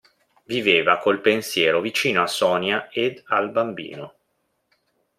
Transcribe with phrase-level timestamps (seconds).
[0.45, 4.15] Viveva col pensiero vicino a Sonia ed al bambino.